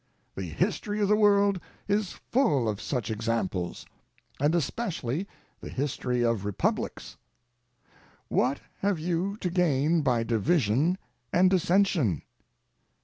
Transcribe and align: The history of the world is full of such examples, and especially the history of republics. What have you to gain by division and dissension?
The 0.35 0.47
history 0.47 0.99
of 0.99 1.07
the 1.07 1.15
world 1.15 1.59
is 1.87 2.13
full 2.31 2.67
of 2.67 2.81
such 2.81 3.11
examples, 3.11 3.85
and 4.39 4.55
especially 4.55 5.27
the 5.59 5.69
history 5.69 6.23
of 6.25 6.43
republics. 6.43 7.17
What 8.27 8.61
have 8.79 8.97
you 8.97 9.37
to 9.41 9.51
gain 9.51 10.01
by 10.01 10.23
division 10.23 10.97
and 11.31 11.51
dissension? 11.51 12.23